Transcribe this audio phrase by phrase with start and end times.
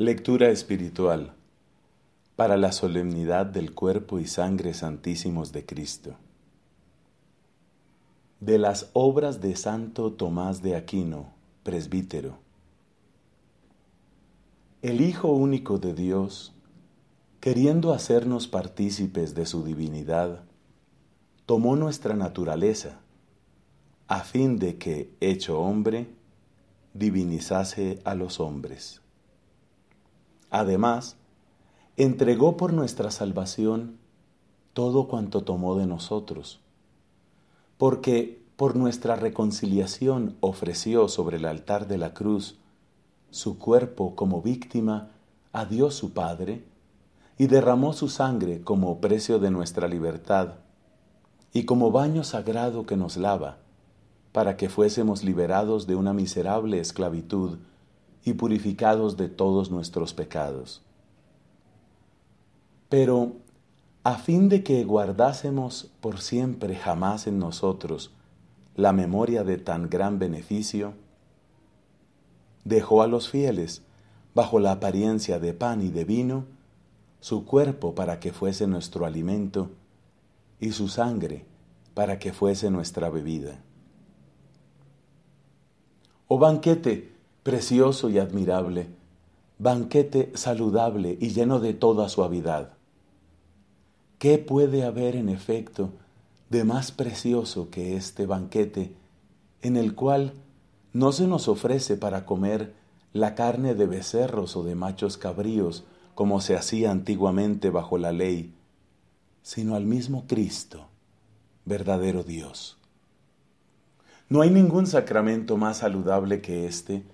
[0.00, 1.32] Lectura espiritual
[2.36, 6.14] para la solemnidad del cuerpo y sangre santísimos de Cristo.
[8.38, 11.32] De las obras de Santo Tomás de Aquino,
[11.64, 12.38] presbítero.
[14.82, 16.54] El Hijo único de Dios,
[17.40, 20.44] queriendo hacernos partícipes de su divinidad,
[21.44, 23.00] tomó nuestra naturaleza,
[24.06, 26.06] a fin de que, hecho hombre,
[26.94, 29.02] divinizase a los hombres.
[30.50, 31.16] Además,
[31.96, 33.98] entregó por nuestra salvación
[34.72, 36.60] todo cuanto tomó de nosotros,
[37.76, 42.58] porque por nuestra reconciliación ofreció sobre el altar de la cruz
[43.30, 45.10] su cuerpo como víctima
[45.52, 46.64] a Dios su Padre,
[47.36, 50.54] y derramó su sangre como precio de nuestra libertad,
[51.52, 53.58] y como baño sagrado que nos lava,
[54.32, 57.58] para que fuésemos liberados de una miserable esclavitud
[58.24, 60.82] y purificados de todos nuestros pecados.
[62.88, 63.32] Pero,
[64.04, 68.12] a fin de que guardásemos por siempre jamás en nosotros
[68.74, 70.94] la memoria de tan gran beneficio,
[72.64, 73.82] dejó a los fieles,
[74.34, 76.44] bajo la apariencia de pan y de vino,
[77.20, 79.70] su cuerpo para que fuese nuestro alimento
[80.60, 81.44] y su sangre
[81.94, 83.58] para que fuese nuestra bebida.
[86.28, 87.17] Oh banquete
[87.48, 88.88] precioso y admirable,
[89.58, 92.74] banquete saludable y lleno de toda suavidad.
[94.18, 95.88] ¿Qué puede haber en efecto
[96.50, 98.92] de más precioso que este banquete
[99.62, 100.34] en el cual
[100.92, 102.74] no se nos ofrece para comer
[103.14, 108.52] la carne de becerros o de machos cabríos como se hacía antiguamente bajo la ley,
[109.40, 110.88] sino al mismo Cristo,
[111.64, 112.76] verdadero Dios?
[114.28, 117.04] No hay ningún sacramento más saludable que este,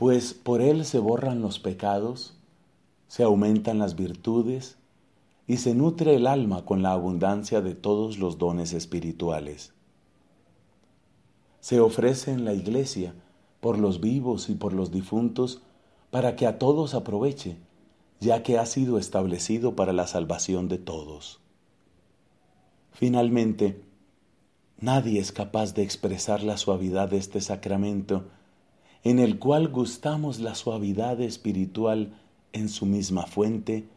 [0.00, 2.32] pues por él se borran los pecados,
[3.06, 4.78] se aumentan las virtudes
[5.46, 9.74] y se nutre el alma con la abundancia de todos los dones espirituales.
[11.60, 13.12] Se ofrece en la iglesia
[13.60, 15.60] por los vivos y por los difuntos
[16.10, 17.58] para que a todos aproveche,
[18.20, 21.40] ya que ha sido establecido para la salvación de todos.
[22.90, 23.84] Finalmente,
[24.78, 28.24] nadie es capaz de expresar la suavidad de este sacramento
[29.02, 32.18] en el cual gustamos la suavidad espiritual
[32.52, 33.88] en su misma fuente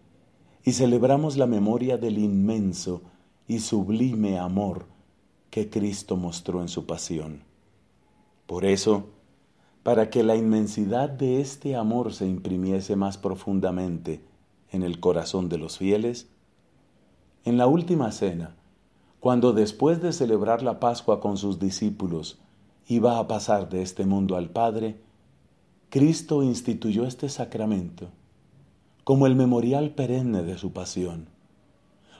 [0.63, 3.01] y celebramos la memoria del inmenso
[3.47, 4.85] y sublime amor
[5.49, 7.43] que Cristo mostró en su pasión.
[8.47, 9.09] Por eso,
[9.83, 14.21] para que la inmensidad de este amor se imprimiese más profundamente
[14.71, 16.29] en el corazón de los fieles,
[17.43, 18.55] en la última cena,
[19.19, 22.39] cuando después de celebrar la Pascua con sus discípulos,
[22.87, 24.97] iba a pasar de este mundo al Padre,
[25.89, 28.09] Cristo instituyó este sacramento
[29.03, 31.27] como el memorial perenne de su pasión,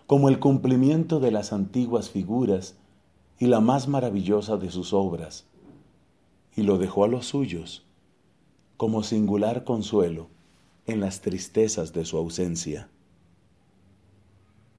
[0.06, 2.76] como el cumplimiento de las antiguas figuras
[3.40, 5.46] y la más maravillosa de sus obras,
[6.56, 7.84] y lo dejó a los suyos
[8.78, 10.28] como singular consuelo
[10.86, 12.90] en las tristezas de su ausencia.